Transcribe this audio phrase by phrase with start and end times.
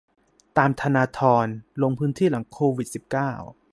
[0.57, 1.47] ตามธนาธร
[1.81, 3.31] ลงพื้นที่หลังโควิด สิบเก้า